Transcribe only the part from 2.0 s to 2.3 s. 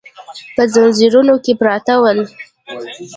ول.